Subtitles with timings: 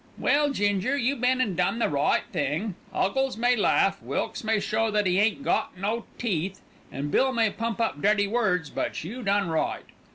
[0.17, 2.73] "Well, Ginger, you been an' done the right thing.
[2.91, 6.59] 'Uggles may laugh, Wilkes may show that 'e ain't got no teeth,
[6.91, 9.85] and Bill may pump up dirty words, but you done right.